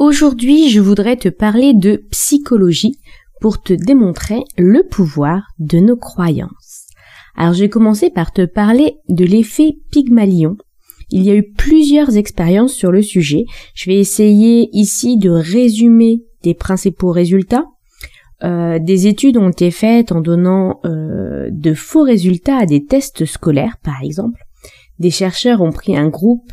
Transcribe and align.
Aujourd'hui, 0.00 0.70
je 0.70 0.80
voudrais 0.80 1.16
te 1.16 1.28
parler 1.28 1.74
de 1.74 1.96
psychologie 2.10 2.98
pour 3.38 3.60
te 3.60 3.74
démontrer 3.74 4.44
le 4.56 4.82
pouvoir 4.82 5.42
de 5.58 5.78
nos 5.78 5.98
croyances. 5.98 6.86
Alors, 7.36 7.52
je 7.52 7.60
vais 7.60 7.68
commencer 7.68 8.08
par 8.08 8.32
te 8.32 8.46
parler 8.46 8.96
de 9.10 9.26
l'effet 9.26 9.76
Pygmalion. 9.90 10.56
Il 11.10 11.22
y 11.22 11.30
a 11.30 11.34
eu 11.34 11.52
plusieurs 11.52 12.16
expériences 12.16 12.72
sur 12.72 12.90
le 12.90 13.02
sujet. 13.02 13.44
Je 13.74 13.90
vais 13.90 13.98
essayer 13.98 14.70
ici 14.72 15.18
de 15.18 15.28
résumer 15.28 16.22
des 16.42 16.54
principaux 16.54 17.12
résultats. 17.12 17.66
Euh, 18.42 18.78
des 18.78 19.06
études 19.06 19.36
ont 19.36 19.50
été 19.50 19.70
faites 19.70 20.12
en 20.12 20.22
donnant 20.22 20.80
euh, 20.86 21.50
de 21.52 21.74
faux 21.74 22.04
résultats 22.04 22.56
à 22.56 22.64
des 22.64 22.86
tests 22.86 23.26
scolaires, 23.26 23.76
par 23.82 24.02
exemple. 24.02 24.40
Des 24.98 25.10
chercheurs 25.10 25.60
ont 25.60 25.72
pris 25.72 25.94
un 25.94 26.08
groupe 26.08 26.50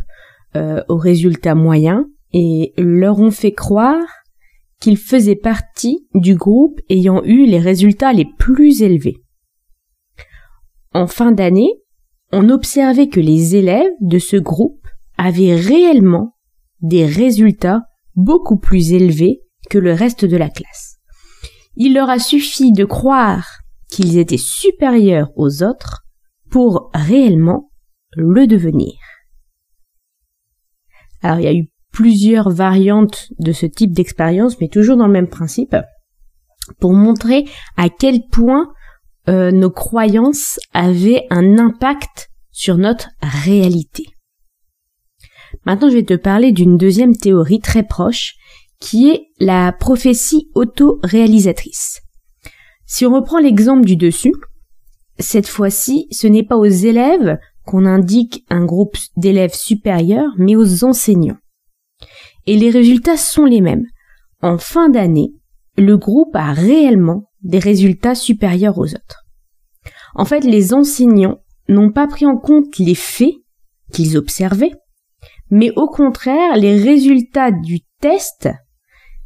euh, 0.57 0.83
aux 0.89 0.97
résultats 0.97 1.55
moyens 1.55 2.03
et 2.33 2.73
leur 2.77 3.19
ont 3.19 3.31
fait 3.31 3.53
croire 3.53 4.07
qu'ils 4.79 4.97
faisaient 4.97 5.35
partie 5.35 6.07
du 6.13 6.35
groupe 6.35 6.79
ayant 6.89 7.23
eu 7.23 7.45
les 7.45 7.59
résultats 7.59 8.13
les 8.13 8.27
plus 8.37 8.81
élevés. 8.81 9.17
En 10.93 11.07
fin 11.07 11.31
d'année, 11.31 11.71
on 12.31 12.49
observait 12.49 13.07
que 13.07 13.19
les 13.19 13.55
élèves 13.55 13.91
de 14.01 14.19
ce 14.19 14.37
groupe 14.37 14.87
avaient 15.17 15.55
réellement 15.55 16.35
des 16.81 17.05
résultats 17.05 17.83
beaucoup 18.15 18.57
plus 18.57 18.93
élevés 18.93 19.41
que 19.69 19.77
le 19.77 19.93
reste 19.93 20.25
de 20.25 20.37
la 20.37 20.49
classe. 20.49 20.97
Il 21.75 21.93
leur 21.93 22.09
a 22.09 22.19
suffi 22.19 22.71
de 22.71 22.85
croire 22.85 23.59
qu'ils 23.89 24.17
étaient 24.17 24.37
supérieurs 24.37 25.29
aux 25.35 25.63
autres 25.63 26.03
pour 26.49 26.89
réellement 26.93 27.71
le 28.15 28.47
devenir. 28.47 28.95
Alors 31.21 31.39
il 31.39 31.43
y 31.43 31.47
a 31.47 31.53
eu 31.53 31.69
plusieurs 31.97 32.51
variantes 32.51 33.29
de 33.39 33.51
ce 33.51 33.65
type 33.65 33.91
d'expérience, 33.91 34.61
mais 34.61 34.67
toujours 34.67 34.97
dans 34.97 35.07
le 35.07 35.13
même 35.13 35.29
principe, 35.29 35.75
pour 36.79 36.93
montrer 36.93 37.45
à 37.75 37.89
quel 37.89 38.19
point 38.31 38.67
euh, 39.29 39.49
nos 39.49 39.71
croyances 39.71 40.59
avaient 40.75 41.25
un 41.31 41.57
impact 41.57 42.29
sur 42.51 42.77
notre 42.77 43.09
réalité. 43.23 44.05
Maintenant, 45.65 45.89
je 45.89 45.95
vais 45.95 46.03
te 46.03 46.13
parler 46.13 46.51
d'une 46.51 46.77
deuxième 46.77 47.15
théorie 47.15 47.61
très 47.61 47.81
proche, 47.81 48.35
qui 48.79 49.09
est 49.09 49.23
la 49.39 49.71
prophétie 49.71 50.51
auto-réalisatrice. 50.53 52.01
Si 52.85 53.07
on 53.07 53.13
reprend 53.15 53.39
l'exemple 53.39 53.87
du 53.87 53.95
dessus, 53.95 54.33
cette 55.17 55.47
fois-ci, 55.47 56.05
ce 56.11 56.27
n'est 56.27 56.45
pas 56.45 56.57
aux 56.57 56.65
élèves 56.65 57.39
qu'on 57.65 57.87
indique 57.87 58.45
un 58.51 58.65
groupe 58.65 58.97
d'élèves 59.15 59.55
supérieurs, 59.55 60.33
mais 60.37 60.55
aux 60.55 60.83
enseignants 60.83 61.39
et 62.47 62.57
les 62.57 62.69
résultats 62.69 63.17
sont 63.17 63.45
les 63.45 63.61
mêmes. 63.61 63.85
En 64.41 64.57
fin 64.57 64.89
d'année, 64.89 65.33
le 65.77 65.97
groupe 65.97 66.35
a 66.35 66.53
réellement 66.53 67.29
des 67.43 67.59
résultats 67.59 68.15
supérieurs 68.15 68.77
aux 68.77 68.87
autres. 68.87 69.25
En 70.15 70.25
fait, 70.25 70.43
les 70.43 70.73
enseignants 70.73 71.39
n'ont 71.69 71.91
pas 71.91 72.07
pris 72.07 72.25
en 72.25 72.37
compte 72.37 72.77
les 72.79 72.95
faits 72.95 73.35
qu'ils 73.91 74.17
observaient, 74.17 74.73
mais 75.49 75.71
au 75.75 75.87
contraire 75.87 76.55
les 76.55 76.81
résultats 76.81 77.51
du 77.51 77.81
test, 78.01 78.49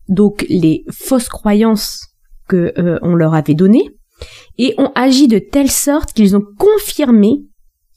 donc 0.09 0.45
les 0.49 0.83
fausses 0.91 1.29
croyances 1.29 2.07
que 2.47 2.73
euh, 2.77 3.15
leur 3.15 3.33
avait 3.33 3.53
données, 3.53 3.89
et 4.57 4.75
ont 4.77 4.91
agi 4.95 5.27
de 5.27 5.39
telle 5.39 5.71
sorte 5.71 6.13
qu'ils 6.13 6.35
ont 6.35 6.43
confirmé 6.57 7.43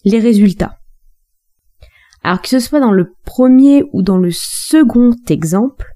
les 0.05 0.21
résultats. 0.21 0.79
Alors 2.25 2.41
que 2.41 2.49
ce 2.49 2.59
soit 2.59 2.81
dans 2.81 2.91
le 2.91 3.12
premier 3.27 3.85
ou 3.93 4.03
dans 4.03 4.17
le 4.17 4.31
second 4.33 5.11
exemple, 5.29 5.87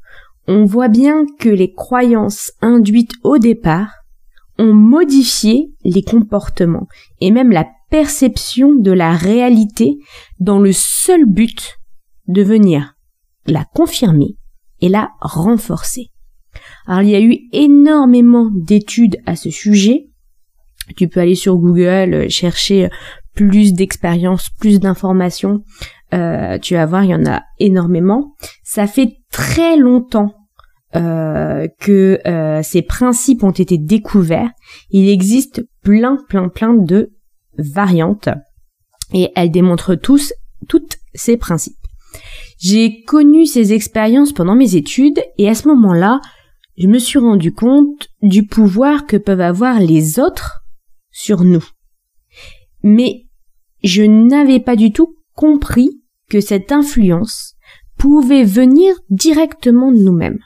on 0.47 0.67
voit 0.67 0.89
bien 0.89 1.25
que 1.39 1.49
les 1.49 1.73
croyances 1.73 2.53
induites 2.61 3.15
au 3.25 3.39
départ 3.39 3.91
ont 4.59 4.75
modifié 4.75 5.73
les 5.85 6.03
comportements 6.03 6.87
et 7.21 7.31
même 7.31 7.51
la 7.51 7.67
perception 7.91 8.75
de 8.75 8.93
la 8.93 9.13
réalité 9.13 9.97
dans 10.39 10.59
le 10.59 10.73
seul 10.73 11.25
but 11.25 11.79
de 12.27 12.43
venir 12.43 12.95
la 13.47 13.65
confirmer 13.65 14.37
et 14.83 14.91
la 14.91 15.13
renforcer. 15.23 16.11
Alors 16.87 17.03
il 17.03 17.09
y 17.09 17.15
a 17.15 17.23
eu 17.23 17.39
énormément 17.53 18.51
d'études 18.55 19.17
à 19.25 19.35
ce 19.35 19.49
sujet. 19.49 20.11
Tu 20.97 21.09
peux 21.09 21.21
aller 21.21 21.35
sur 21.35 21.57
Google, 21.57 22.29
chercher 22.29 22.91
plus 23.35 23.73
d'expériences, 23.73 24.51
plus 24.59 24.81
d'informations. 24.81 25.63
Euh, 26.15 26.59
tu 26.59 26.75
vas 26.75 26.87
voir, 26.87 27.05
il 27.05 27.11
y 27.11 27.15
en 27.15 27.27
a 27.27 27.43
énormément. 27.59 28.35
Ça 28.63 28.87
fait 28.87 29.19
très 29.31 29.77
longtemps 29.77 30.35
euh, 30.97 31.69
que 31.81 32.19
euh, 32.27 32.63
ces 32.63 32.83
principes 32.83 33.45
ont 33.45 33.51
été 33.51 33.77
découverts. 33.77 34.51
Il 34.91 35.09
existe 35.09 35.63
plein, 35.83 36.17
plein, 36.29 36.49
plein 36.49 36.73
de 36.73 37.13
variantes 37.59 38.31
et 39.13 39.31
elles 39.37 39.51
démontrent 39.51 39.97
tous, 39.97 40.33
toutes 40.67 40.97
ces 41.15 41.37
principes. 41.37 41.77
J'ai 42.59 43.03
connu 43.03 43.45
ces 43.45 43.75
expériences 43.75 44.33
pendant 44.33 44.55
mes 44.55 44.77
études 44.77 45.21
et 45.37 45.49
à 45.49 45.55
ce 45.55 45.69
moment-là, 45.69 46.21
je 46.79 46.87
me 46.87 46.99
suis 46.99 47.19
rendu 47.19 47.53
compte 47.53 48.09
du 48.23 48.47
pouvoir 48.47 49.07
que 49.07 49.17
peuvent 49.17 49.41
avoir 49.41 49.81
les 49.81 50.19
autres 50.19 50.61
sur 51.11 51.45
nous. 51.45 51.65
Mais 52.83 53.27
je 53.85 54.03
n'avais 54.03 54.61
pas 54.61 54.77
du 54.77 54.93
tout 54.93 55.18
compris 55.39 56.03
que 56.29 56.41
cette 56.41 56.73
influence 56.73 57.55
pouvait 57.97 58.43
venir 58.43 58.93
directement 59.09 59.93
de 59.93 59.99
nous-mêmes. 59.99 60.41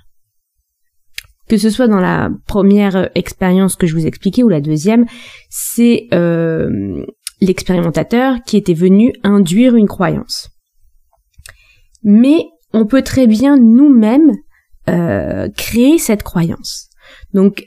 Que 1.48 1.56
ce 1.56 1.70
soit 1.70 1.88
dans 1.88 2.00
la 2.00 2.28
première 2.46 3.10
expérience 3.14 3.74
que 3.74 3.86
je 3.86 3.94
vous 3.94 4.06
expliquais 4.06 4.42
ou 4.42 4.50
la 4.50 4.60
deuxième, 4.60 5.06
c'est 5.48 6.08
euh, 6.12 7.06
l'expérimentateur 7.40 8.42
qui 8.46 8.58
était 8.58 8.74
venu 8.74 9.14
induire 9.22 9.76
une 9.76 9.88
croyance. 9.88 10.50
Mais 12.02 12.44
on 12.74 12.84
peut 12.84 13.02
très 13.02 13.26
bien 13.26 13.56
nous-mêmes 13.56 14.32
euh, 14.90 15.48
créer 15.56 15.96
cette 15.96 16.22
croyance. 16.22 16.90
Donc 17.32 17.64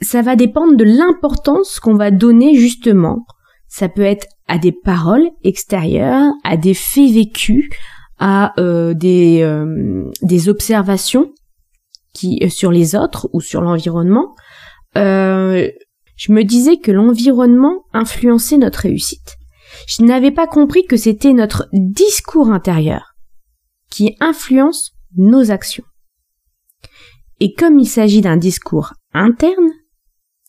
ça 0.00 0.22
va 0.22 0.36
dépendre 0.36 0.76
de 0.76 0.84
l'importance 0.84 1.80
qu'on 1.80 1.96
va 1.96 2.12
donner 2.12 2.54
justement. 2.54 3.26
Ça 3.72 3.88
peut 3.88 4.02
être 4.02 4.26
à 4.48 4.58
des 4.58 4.70
paroles 4.70 5.30
extérieures, 5.44 6.30
à 6.44 6.58
des 6.58 6.74
faits 6.74 7.10
vécus, 7.10 7.70
à 8.18 8.52
euh, 8.60 8.92
des, 8.92 9.40
euh, 9.40 10.10
des 10.20 10.50
observations 10.50 11.32
qui 12.12 12.38
euh, 12.42 12.50
sur 12.50 12.70
les 12.70 12.94
autres 12.94 13.30
ou 13.32 13.40
sur 13.40 13.62
l'environnement. 13.62 14.36
je 14.94 15.72
me 16.28 16.42
disais 16.42 16.76
que 16.76 16.92
l'environnement 16.92 17.84
influençait 17.94 18.58
notre 18.58 18.80
réussite. 18.80 19.38
Je 19.88 20.02
n'avais 20.02 20.32
pas 20.32 20.46
compris 20.46 20.84
que 20.84 20.98
c'était 20.98 21.32
notre 21.32 21.66
discours 21.72 22.50
intérieur 22.50 23.14
qui 23.88 24.16
influence 24.20 24.92
nos 25.16 25.50
actions. 25.50 25.84
Et 27.40 27.54
comme 27.54 27.78
il 27.78 27.88
s'agit 27.88 28.20
d'un 28.20 28.36
discours 28.36 28.92
interne, 29.14 29.70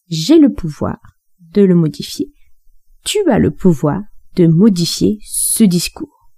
j'ai 0.10 0.40
le 0.40 0.52
pouvoir 0.52 0.98
de 1.40 1.62
le 1.62 1.74
modifier 1.74 2.33
tu 3.04 3.20
as 3.30 3.40
le 3.40 3.52
pouvoir 3.52 4.02
de 4.36 4.48
modifier 4.48 5.20
ce 5.24 5.64
discours. 5.64 6.32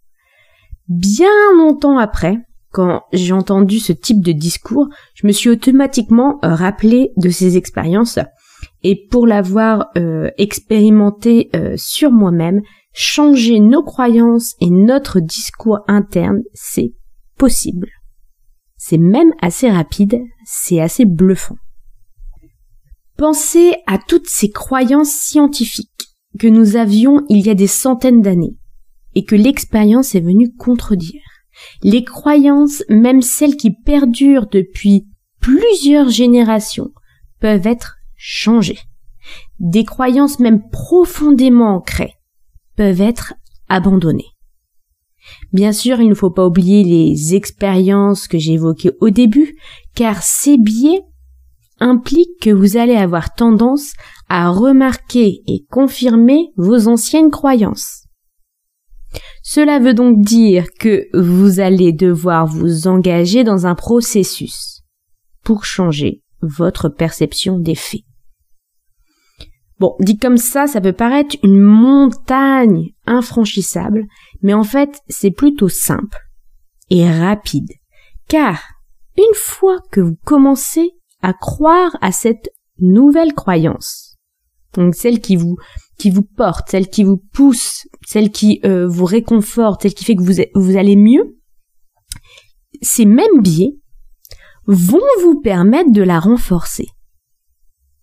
Bien 0.87 1.31
longtemps 1.57 1.97
après, 1.97 2.37
quand 2.71 3.03
j'ai 3.13 3.31
entendu 3.31 3.79
ce 3.79 3.93
type 3.93 4.21
de 4.21 4.33
discours, 4.33 4.87
je 5.13 5.25
me 5.25 5.31
suis 5.31 5.49
automatiquement 5.49 6.39
euh, 6.43 6.53
rappelé 6.53 7.11
de 7.17 7.29
ces 7.29 7.57
expériences 7.57 8.19
et 8.83 9.07
pour 9.09 9.27
l'avoir 9.27 9.87
euh, 9.97 10.29
expérimenté 10.37 11.49
euh, 11.55 11.75
sur 11.77 12.11
moi-même, 12.11 12.61
changer 12.93 13.59
nos 13.59 13.83
croyances 13.83 14.55
et 14.59 14.69
notre 14.69 15.19
discours 15.19 15.79
interne, 15.87 16.41
c'est 16.53 16.93
possible. 17.37 17.87
C'est 18.77 18.97
même 18.97 19.31
assez 19.41 19.69
rapide, 19.69 20.19
c'est 20.45 20.81
assez 20.81 21.05
bluffant. 21.05 21.57
Pensez 23.17 23.75
à 23.87 23.97
toutes 23.97 24.27
ces 24.27 24.49
croyances 24.49 25.13
scientifiques 25.13 26.14
que 26.37 26.47
nous 26.47 26.75
avions 26.75 27.25
il 27.29 27.45
y 27.45 27.49
a 27.49 27.55
des 27.55 27.67
centaines 27.67 28.21
d'années 28.21 28.57
et 29.13 29.23
que 29.23 29.35
l'expérience 29.35 30.15
est 30.15 30.21
venue 30.21 30.53
contredire. 30.53 31.21
Les 31.83 32.03
croyances, 32.03 32.83
même 32.89 33.21
celles 33.21 33.55
qui 33.55 33.71
perdurent 33.71 34.47
depuis 34.47 35.07
plusieurs 35.39 36.09
générations, 36.09 36.91
peuvent 37.39 37.67
être 37.67 37.97
changées. 38.15 38.79
Des 39.59 39.85
croyances 39.85 40.39
même 40.39 40.69
profondément 40.69 41.75
ancrées 41.75 42.13
peuvent 42.75 43.01
être 43.01 43.33
abandonnées. 43.69 44.31
Bien 45.53 45.71
sûr, 45.71 46.01
il 46.01 46.09
ne 46.09 46.13
faut 46.13 46.29
pas 46.29 46.45
oublier 46.45 46.83
les 46.83 47.35
expériences 47.35 48.27
que 48.27 48.37
j'ai 48.37 48.53
évoquées 48.53 48.91
au 48.99 49.09
début, 49.09 49.55
car 49.95 50.21
ces 50.21 50.57
biais 50.57 51.01
impliquent 51.79 52.41
que 52.41 52.49
vous 52.49 52.77
allez 52.77 52.95
avoir 52.95 53.33
tendance 53.33 53.93
à 54.29 54.49
remarquer 54.49 55.41
et 55.47 55.65
confirmer 55.69 56.51
vos 56.57 56.87
anciennes 56.87 57.31
croyances. 57.31 58.03
Cela 59.43 59.79
veut 59.79 59.93
donc 59.93 60.21
dire 60.21 60.65
que 60.79 61.07
vous 61.13 61.59
allez 61.59 61.93
devoir 61.93 62.47
vous 62.47 62.87
engager 62.87 63.43
dans 63.43 63.65
un 63.65 63.75
processus 63.75 64.81
pour 65.43 65.65
changer 65.65 66.23
votre 66.41 66.89
perception 66.89 67.59
des 67.59 67.75
faits. 67.75 68.01
Bon, 69.79 69.95
dit 69.99 70.17
comme 70.17 70.37
ça, 70.37 70.67
ça 70.67 70.79
peut 70.79 70.93
paraître 70.93 71.35
une 71.43 71.59
montagne 71.59 72.91
infranchissable, 73.05 74.05
mais 74.41 74.53
en 74.53 74.63
fait, 74.63 75.01
c'est 75.09 75.31
plutôt 75.31 75.69
simple 75.69 76.17
et 76.89 77.09
rapide. 77.09 77.71
Car, 78.27 78.63
une 79.17 79.35
fois 79.35 79.79
que 79.91 80.01
vous 80.01 80.17
commencez 80.23 80.91
à 81.25 81.33
croire 81.33 81.97
à 82.01 82.11
cette 82.11 82.51
nouvelle 82.77 83.33
croyance, 83.33 84.15
donc 84.75 84.93
celle 84.93 85.21
qui 85.21 85.35
vous 85.35 85.57
qui 85.97 86.11
vous 86.11 86.21
porte, 86.21 86.69
celle 86.69 86.87
qui 86.87 87.03
vous 87.03 87.17
pousse, 87.17 87.87
celle 88.05 88.29
qui 88.29 88.59
euh, 88.63 88.87
vous 88.87 89.05
réconforte, 89.05 89.81
celle 89.81 89.95
qui 89.95 90.05
fait 90.05 90.15
que 90.15 90.21
vous, 90.21 90.43
vous 90.53 90.77
allez 90.77 90.95
mieux, 90.95 91.39
ces 92.83 93.05
mêmes 93.05 93.41
biais 93.41 93.79
vont 94.67 95.01
vous 95.23 95.41
permettre 95.41 95.91
de 95.91 96.03
la 96.03 96.19
renforcer. 96.19 96.85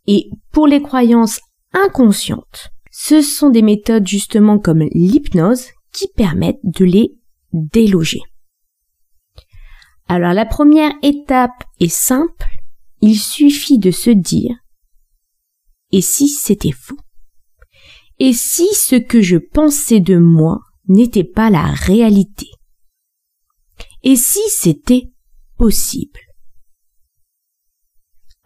Et 0.09 0.29
pour 0.51 0.67
les 0.67 0.83
croyances 0.83 1.39
inconscientes, 1.75 2.71
ce 2.91 3.23
sont 3.23 3.51
des 3.51 3.63
méthodes 3.63 4.09
justement 4.09 4.59
comme 4.59 4.83
l'hypnose 4.93 5.67
qui 5.93 6.09
permettent 6.17 6.65
de 6.65 6.85
les 6.85 7.15
déloger. 7.53 8.21
Alors 10.09 10.33
la 10.33 10.45
première 10.45 10.93
étape 11.03 11.63
est 11.79 11.93
simple, 11.93 12.62
il 13.03 13.19
suffit 13.19 13.79
de 13.79 13.91
se 13.91 14.11
dire 14.11 14.57
et 15.93 16.01
si 16.01 16.29
c'était 16.29 16.73
faux? 16.73 16.99
Et 18.19 18.33
si 18.33 18.67
ce 18.75 18.97
que 18.97 19.21
je 19.21 19.37
pensais 19.37 20.01
de 20.01 20.17
moi 20.17 20.61
n'était 20.89 21.25
pas 21.25 21.51
la 21.51 21.67
réalité? 21.67 22.49
Et 24.03 24.17
si 24.17 24.41
c'était 24.49 25.13
possible? 25.59 26.21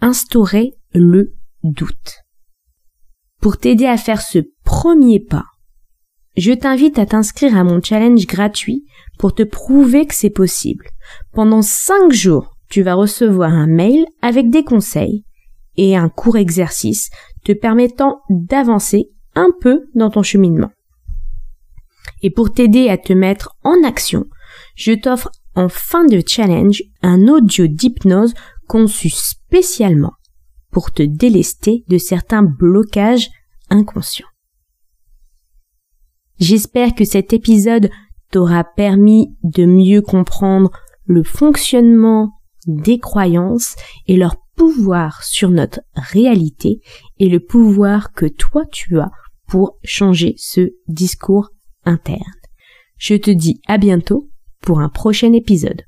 Instaurer 0.01 0.73
le 0.93 1.37
doute. 1.63 2.17
Pour 3.41 3.59
t'aider 3.59 3.87
à 3.87 3.97
faire 3.97 4.21
ce 4.21 4.41
premier 4.65 5.21
pas, 5.21 5.47
je 6.37 6.53
t'invite 6.53 6.99
à 6.99 7.07
t'inscrire 7.07 7.57
à 7.57 7.65
mon 7.65 7.81
challenge 7.81 8.27
gratuit 8.27 8.85
pour 9.19 9.35
te 9.35 9.43
prouver 9.43 10.07
que 10.07 10.15
c'est 10.15 10.31
possible. 10.31 10.87
Pendant 11.33 11.63
5 11.63 12.13
jours, 12.13 12.56
tu 12.69 12.83
vas 12.83 12.95
recevoir 12.95 13.53
un 13.53 13.67
mail 13.67 14.07
avec 14.23 14.51
des 14.51 14.65
conseils 14.65 15.25
et 15.77 15.97
un 15.97 16.09
court 16.09 16.37
exercice 16.37 17.11
te 17.45 17.53
permettant 17.53 18.23
d'avancer 18.31 19.11
un 19.35 19.51
peu 19.61 19.87
dans 19.95 20.11
ton 20.11 20.23
cheminement. 20.23 20.71
Et 22.23 22.31
pour 22.31 22.53
t'aider 22.53 22.89
à 22.89 22.97
te 22.97 23.13
mettre 23.13 23.57
en 23.63 23.85
action, 23.85 24.25
je 24.75 24.93
t'offre 24.93 25.31
en 25.55 25.69
fin 25.69 26.05
de 26.05 26.23
challenge 26.27 26.83
un 27.03 27.29
audio 27.29 27.67
d'hypnose 27.67 28.35
conçu 28.69 29.11
spécialement 29.11 30.13
pour 30.71 30.93
te 30.93 31.03
délester 31.03 31.85
de 31.89 31.99
certains 31.99 32.43
blocages 32.43 33.31
inconscients. 33.71 34.27
J'espère 36.39 36.95
que 36.95 37.05
cet 37.05 37.33
épisode 37.33 37.91
t'aura 38.31 38.65
permis 38.65 39.35
de 39.43 39.65
mieux 39.65 40.03
comprendre 40.03 40.71
le 41.07 41.23
fonctionnement 41.23 42.33
des 42.67 42.99
croyances 42.99 43.77
et 44.07 44.17
leur 44.17 44.37
pouvoir 44.57 45.23
sur 45.23 45.51
notre 45.51 45.81
réalité 45.95 46.81
et 47.19 47.29
le 47.29 47.41
pouvoir 47.41 48.13
que 48.13 48.27
toi 48.27 48.65
tu 48.71 48.99
as 48.99 49.11
pour 49.47 49.79
changer 49.85 50.35
ce 50.39 50.73
discours 50.89 51.51
interne. 51.85 52.21
Je 52.99 53.15
te 53.15 53.31
dis 53.31 53.61
à 53.69 53.79
bientôt 53.79 54.31
pour 54.63 54.81
un 54.81 54.89
prochain 54.89 55.33
épisode. 55.33 55.83